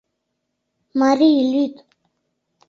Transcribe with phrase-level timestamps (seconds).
[0.99, 1.73] «Марий, лӱд!